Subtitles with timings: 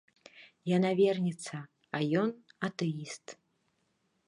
[0.69, 1.59] Яна верніца,
[1.97, 2.29] а ён
[2.69, 3.25] атэіст.